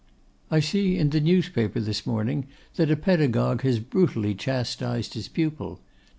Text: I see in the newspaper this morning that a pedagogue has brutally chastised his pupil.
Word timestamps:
I 0.49 0.61
see 0.61 0.97
in 0.97 1.11
the 1.11 1.19
newspaper 1.19 1.79
this 1.79 2.07
morning 2.07 2.47
that 2.75 2.89
a 2.89 2.95
pedagogue 2.95 3.61
has 3.61 3.77
brutally 3.77 4.33
chastised 4.33 5.13
his 5.13 5.27
pupil. 5.27 5.79